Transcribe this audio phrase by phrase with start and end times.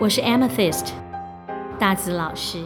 [0.00, 0.86] 我是 Amethyst
[1.78, 2.64] 大紫老师。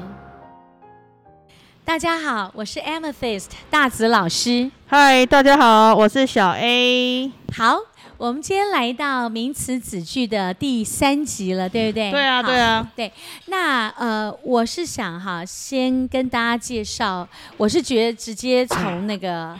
[1.84, 4.70] 大家好，我是 Amethyst 大紫老师。
[4.86, 7.32] 嗨，大家好，我是小 A。
[7.52, 7.76] 好，
[8.18, 12.12] 我们今天来到名词子句的第三集了，对不对？
[12.12, 13.12] 对啊，对啊，对。
[13.46, 19.58] 那呃，我是想哈，先跟大家介绍，我是觉得直接从那个。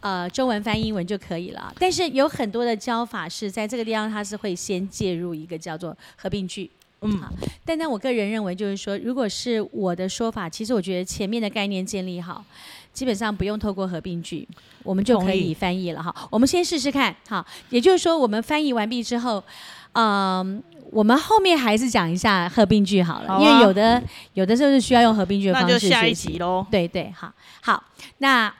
[0.00, 1.72] 呃，中文翻英文就可以了。
[1.80, 6.70] 但是有很多的教法是在这个地方，它是会先介入一个叫做合并句。
[7.02, 7.32] 嗯，好。
[7.64, 12.44] 但但我个人认为，就是说，如果是我的说法，其实我觉得前面的概念建立好，
[12.92, 14.46] 基本上不用透过合并句，
[14.82, 16.14] 我们就可以翻译了哈。
[16.30, 17.46] 我们先试试看，好。
[17.70, 19.42] 也就是说，我们翻译完毕之后，
[19.92, 24.02] 嗯，我们后面还是讲一下合并句好了，好啊，因为有的
[24.34, 25.88] 有的时候是需要用合并句的方式学习。
[25.88, 26.66] 那就下一集喽。
[26.70, 27.84] 对对，好，好，
[28.18, 28.52] 那。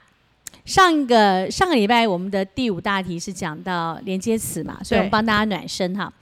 [0.64, 6.12] 上一个上个礼拜，我们的第五大题是讲到连接词嘛，所以我们帮大家暖身哈。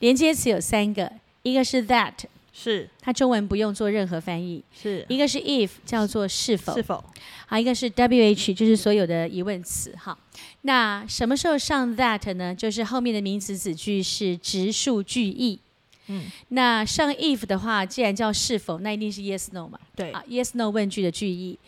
[0.00, 1.10] 连接词有三个，
[1.44, 2.14] 一个是 that，
[2.52, 7.04] 是它中文不用做任何翻译，是一个是 if，叫做是否，是否，
[7.46, 10.18] 好，一个是 wh，就是所有的疑问词哈。
[10.62, 12.54] 那什么时候上 that 呢？
[12.54, 15.60] 就是后面的名词子句是直述句意。
[16.06, 21.58] 嗯，那上 if 的话，既然叫是否，那一定是 yes no 嘛，对，啊，yes no 问句的句意。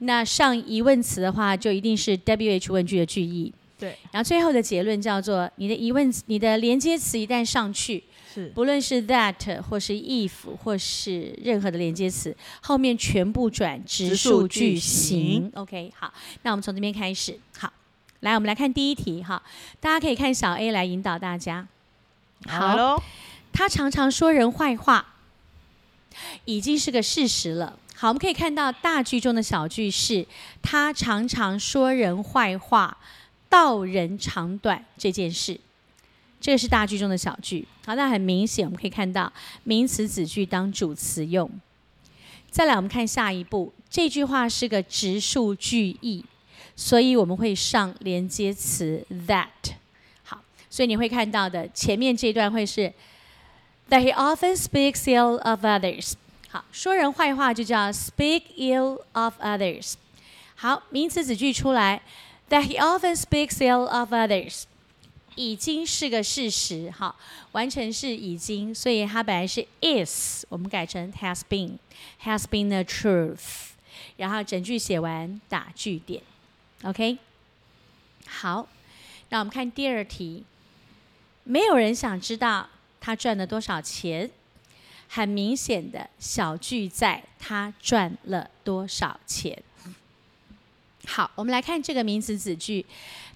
[0.00, 3.52] 那上疑问词的话，就一定是 WH 问句的句意。
[3.78, 3.96] 对。
[4.12, 8.04] 然后最后的结论叫做：你的疑问词、你的连接词一旦上去，
[8.36, 10.30] 是不论是 that 或是 if
[10.62, 15.50] 或是任何的连接词，后面全部转直述句型。
[15.54, 17.38] OK，好，那我们从这边开始。
[17.58, 17.72] 好，
[18.20, 19.42] 来，我们来看第一题哈，
[19.80, 21.66] 大家可以看小 A 来引导大家。
[22.46, 23.02] 好喽。
[23.52, 25.14] 他常常说人坏话，
[26.44, 27.78] 已经是个事实了。
[27.94, 30.26] 好，我们可以看到大句中的小句是
[30.60, 32.98] 他常常说人坏话，
[33.48, 35.58] 道人长短这件事，
[36.46, 37.66] 这个是大句中的小句。
[37.84, 39.32] 好，那很明显我们可以看到
[39.64, 41.50] 名词子句当主词用。
[42.48, 46.24] 再来，我们看下一步，这句话是个直述句意，
[46.76, 49.48] 所以我们会上连接词 that。
[50.22, 50.40] 好，
[50.70, 52.92] 所以你会看到的前面这段会是
[53.90, 56.12] that he often speaks ill of others。
[56.48, 59.94] 好，说人坏话就叫 speak ill of others。
[60.54, 62.02] 好，名词子句出来
[62.48, 64.62] ，that he often speaks ill of others，
[65.36, 66.90] 已经是个事实。
[66.90, 67.14] 好，
[67.52, 73.68] 完成是已经，所以它本来是 is，我们改成 has been，has been the truth。
[74.16, 76.22] 然后整句写完打句点
[76.82, 77.18] ，OK。
[78.26, 78.66] 好，
[79.28, 80.44] 那我们看第二题，
[81.44, 82.68] 没有人想知道
[83.00, 84.30] 他赚了多少钱。
[85.08, 89.62] 很明显的小句在，他赚了多少钱？
[91.06, 92.84] 好，我们来看这个名词子句，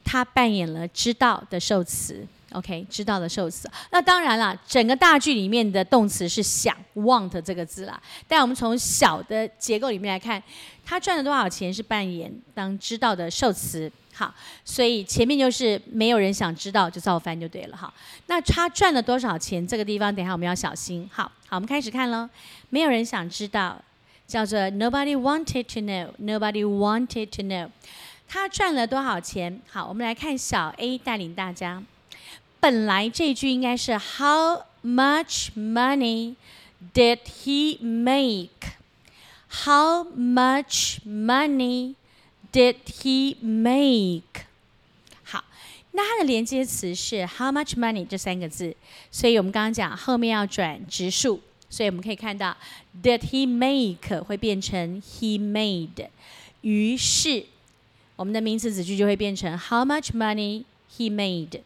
[0.04, 2.26] 他扮演了知道的受词。
[2.52, 3.70] OK，知道的受词。
[3.92, 8.02] 那当然了，整个大句里面的动词是想 want 这个字啦。
[8.26, 10.42] 但我们从小的结构里面来看，
[10.84, 13.90] 他赚了多少钱是扮演当知道的受词。
[14.12, 14.34] 好，
[14.64, 17.76] 所以前面就是没有人想知道，就造反就对了。
[17.76, 17.94] 哈，
[18.26, 19.64] 那他赚了多少钱？
[19.64, 21.08] 这个地方等一下我们要小心。
[21.12, 22.28] 好，好，我们开始看喽。
[22.70, 23.80] 没有人想知道，
[24.29, 26.13] 叫做 Nobody wanted to know.
[26.19, 27.69] Nobody wanted to know.
[28.27, 29.61] 他赚了多少钱？
[29.69, 31.83] 好，我们来看小 A 带领大家。
[32.59, 36.35] 本来这句应该是 How much money
[36.93, 38.71] did he make?
[39.47, 41.93] How much money
[42.51, 44.45] did he make?
[45.23, 45.45] 好，
[45.91, 48.75] 那它的连接词是 How much money 这三个字，
[49.11, 52.54] 所以我们刚刚讲后面要转直数， 所以我们可以看到
[53.02, 56.08] Did he make 会变成 He made，
[56.62, 57.46] 于是
[58.16, 60.64] 我们的名词子句就会变成 How much money
[60.94, 61.60] he made。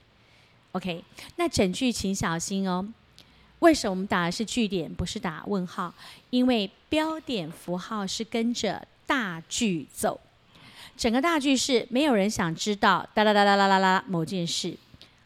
[0.73, 1.03] OK，
[1.37, 2.87] 那整句请小心哦。
[3.61, 5.95] 为什么我们打的是句点，不是打问号？
[6.29, 10.21] 因为标点符号是跟着大句走。
[10.97, 14.77] 整个大句是没有人想知道哒哒哒哒啦啦啦某件事。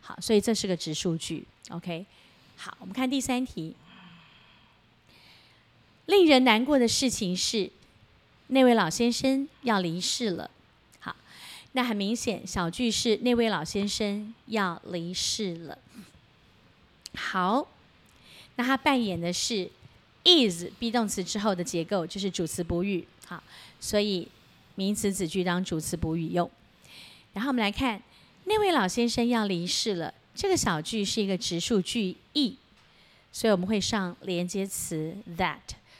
[0.01, 1.45] 好，所以这是个直述句。
[1.71, 2.07] OK，
[2.57, 3.75] 好，我们看第三题。
[6.09, 7.71] 令人难过的事情是，
[8.47, 10.51] 那位老先生要离世了。
[11.01, 11.15] 好
[11.73, 15.79] 那很明显，小句是那位老先生要离世了。
[17.15, 17.69] 好，
[18.57, 19.71] 那他扮演的是
[20.25, 23.07] is be 动词之后的结构，就是主词补语。
[23.27, 23.43] 好，
[23.79, 24.27] 所以
[24.77, 26.51] 名词子句当主词补语用。
[27.35, 28.03] 然后我们来看，
[28.45, 30.15] 那位老先生要离世了。
[30.35, 32.57] 这个小句是一个直述句意，
[33.31, 35.59] 所以我们会上连接词 that。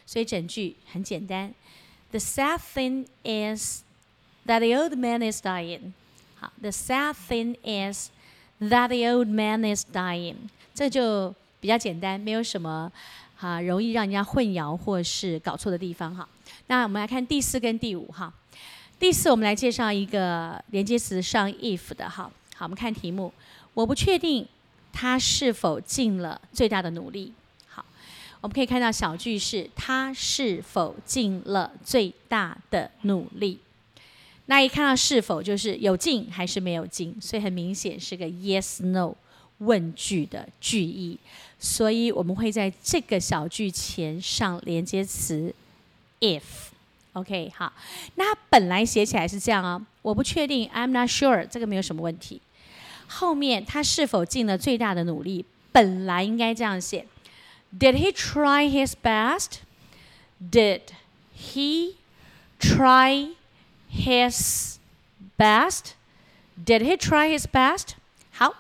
[0.09, 1.53] 所以整句很简单
[2.11, 3.83] ：The sad thing is。
[4.47, 5.93] That the old man is dying。
[6.37, 8.09] 好，the sad thing is
[8.59, 10.37] that the old man is dying。
[10.75, 12.91] 这就比较简单，没有什么
[13.37, 16.27] 哈容易让人家混淆或是搞错的地方哈。
[16.69, 18.33] 那我们来看第四跟第五哈。
[18.99, 22.31] 第四，我们来介绍一个连接词上 if 的哈。
[22.57, 23.31] 好，我们看题目，
[23.75, 24.49] 我不确定
[24.95, 27.35] 他是否尽了最大的努力。
[27.69, 27.85] 好，
[28.41, 33.59] 我们可以看到小句是他是否尽了最大的努力。
[34.47, 39.15] 那一看到是否就是有尽还是没有尽，所以很明显是个 yes no
[39.59, 41.19] 问句的句意，
[41.59, 45.53] 所以我们会在这个小句前上连接词
[46.21, 47.73] if，OK，好，
[48.15, 52.41] 那本来写起来是这样啊，我不确定，I'm not sure，这个没有什么问题。
[53.09, 57.05] 后面他是否尽了最大的努力，本来应该这样写
[57.78, 60.82] ，Did he try his best？Did
[61.36, 61.96] he
[62.60, 63.36] try
[63.96, 64.80] His
[65.38, 65.94] best?
[66.58, 67.90] Did he try his best?
[68.32, 68.56] 好，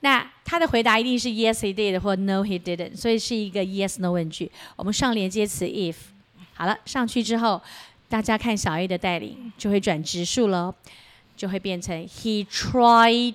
[0.00, 4.52] 那他的回答一定是 Yes, he did 或 No, he didn't，所以是一个 Yes No 问句。
[4.76, 5.96] 我们上连接词 if。
[6.52, 7.62] 好了，上去之后，
[8.08, 10.74] 大家看小 A 的带领，就会转直述喽，
[11.36, 13.34] 就会变成 He tried。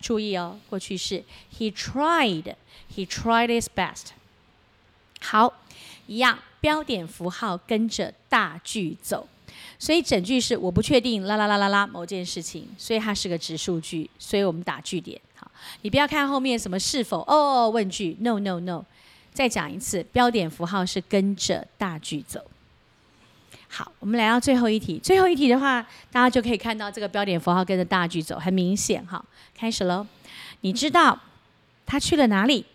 [0.00, 1.22] 注意哦，过去式
[1.56, 2.56] He tried,
[2.92, 4.06] he tried his best。
[5.21, 5.53] 好，
[6.07, 9.27] 一样，标点符号跟着大句走。
[9.79, 15.19] 所以整句是我不确定啦啦啦啦啦某件事情，所以它是个直述句，所以我们打句点。
[15.35, 15.49] 好，
[15.81, 18.83] 你不要看后面什么是否哦问句，no no no，
[19.33, 22.41] 再讲一次，标点符号是跟着大句走。
[23.67, 29.23] 好，我们来到最后一题，最后一题的话，大家就可以看到这个标点符号跟着大句走，很明显哈。
[29.55, 30.07] 开始喽，
[30.61, 31.19] 你知道
[31.85, 32.65] 他去了哪里？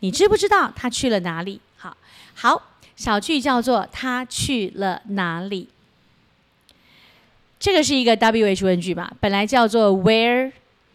[0.00, 1.60] 你知不知道他去了哪里？
[1.76, 1.96] 好，
[2.34, 2.62] 好，
[2.96, 5.68] 小句叫做他去了哪里？
[7.58, 10.52] 这个是一个 WH 问句嘛，本来叫做 Where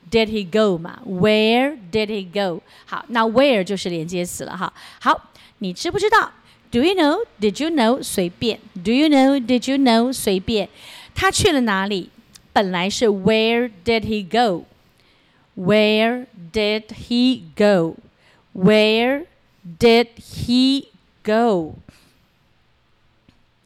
[0.09, 2.61] did he go 嘛，Where did he go？
[2.85, 4.71] 好，那 Where 就是连接词了哈。
[5.01, 6.31] 好，你知不知道
[6.71, 8.01] ？Do you know？Did you know？
[8.01, 8.59] 随便。
[8.83, 10.13] Do you know？Did you know？
[10.13, 10.69] 随便。
[11.13, 12.09] 他去了哪里？
[12.53, 17.97] 本来是 Where did he go？Where did he go？
[18.53, 19.25] Where
[19.79, 20.87] did he
[21.23, 21.75] go？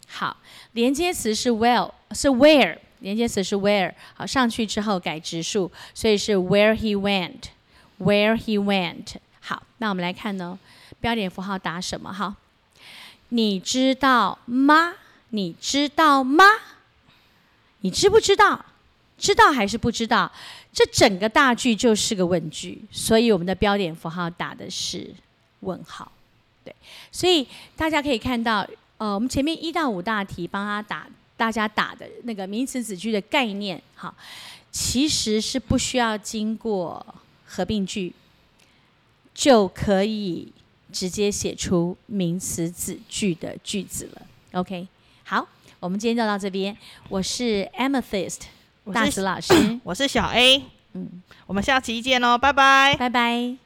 [0.08, 0.38] 好，
[0.72, 3.94] 连接词是 well，是 where，连接词是 where。
[4.16, 9.16] 好，上去之后改直数，所以是 where he went，where he went。
[9.42, 10.58] 好，那我们来看呢，
[11.02, 12.14] 标点符号打什么？
[12.14, 12.36] 哈，
[13.30, 14.96] 你知道吗？
[15.30, 16.46] 你知道吗？
[17.82, 18.66] 你知不知道？
[19.18, 20.32] 知道还是不知道？
[20.72, 25.14] 这整个大句就是个问句，所以我们的标点符号打的是
[25.62, 26.12] 问号。
[26.64, 26.76] 对，
[27.12, 31.08] 所以大家可以看到，呃，我们前面一到五大题帮他打。
[31.38, 34.12] 大家打的那个名词子句的概念，哈，
[34.72, 37.06] 其实是不需要经过
[37.46, 38.12] 合并句，
[39.36, 40.52] 就可以
[40.92, 44.22] 直接写出名词子句的句子了。
[44.54, 44.88] OK，
[45.26, 45.48] 好，
[45.80, 46.76] 我们今天就到这边。
[47.08, 48.40] 我是 Amethyst
[48.94, 49.54] 大石老师，
[49.84, 50.64] 我是小 A。
[50.94, 53.58] 嗯，我们下期见哦，拜拜，拜拜。